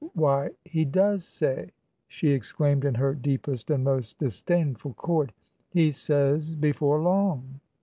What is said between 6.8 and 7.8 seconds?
long.'"